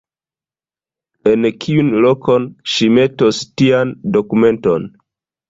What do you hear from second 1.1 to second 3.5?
En kiun lokon ŝi metos